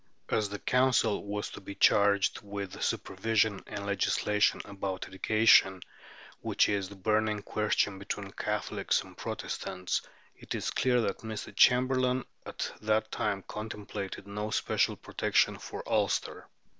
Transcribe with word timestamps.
As 0.29 0.49
the 0.49 0.57
Council 0.57 1.23
was 1.23 1.51
to 1.51 1.61
be 1.61 1.75
charged 1.75 2.41
with 2.41 2.71
the 2.71 2.81
supervision 2.81 3.63
and 3.67 3.85
legislation 3.85 4.59
about 4.65 5.07
education, 5.07 5.79
which 6.39 6.67
is 6.69 6.89
the 6.89 6.95
burning 6.95 7.43
question 7.43 7.99
between 7.99 8.31
Catholics 8.31 9.03
and 9.03 9.15
Protestants, 9.15 10.01
it 10.35 10.55
is 10.55 10.71
clear 10.71 11.01
that 11.01 11.19
Mr. 11.19 11.55
Chamberlain 11.55 12.25
at 12.47 12.71
that 12.81 13.11
time 13.11 13.43
contemplated 13.43 14.25
no 14.25 14.49
special 14.49 14.95
protection 14.95 15.59
for 15.59 15.83
Ulster." 15.87 16.47